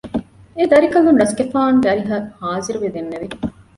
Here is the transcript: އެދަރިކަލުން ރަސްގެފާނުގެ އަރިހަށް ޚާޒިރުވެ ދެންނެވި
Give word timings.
އެދަރިކަލުން 0.57 1.19
ރަސްގެފާނުގެ 1.21 1.87
އަރިހަށް 1.89 2.27
ޚާޒިރުވެ 2.41 2.87
ދެންނެވި 2.93 3.27